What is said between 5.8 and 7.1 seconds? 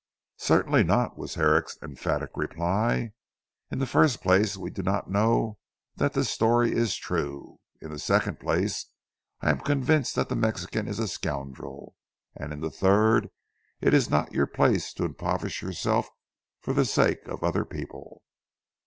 that the story is